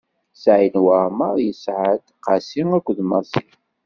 Saɛid 0.41 0.75
Waɛmeṛ 0.85 1.35
yesɛa-d: 1.45 2.03
Qasi 2.23 2.61
akked 2.77 2.99
Massi. 3.09 3.41